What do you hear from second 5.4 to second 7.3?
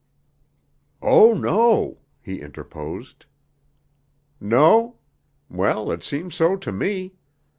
Well, it seems so to me.